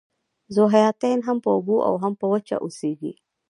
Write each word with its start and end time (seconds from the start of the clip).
ذوحیاتین 0.55 1.19
هم 1.27 1.37
په 1.43 1.49
اوبو 1.55 1.75
او 1.87 1.93
هم 2.03 2.13
په 2.19 2.25
وچه 2.33 2.55
اوسیږي 2.63 3.13